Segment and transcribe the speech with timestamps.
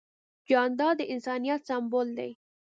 [0.49, 2.31] جانداد د انسانیت سمبول دی.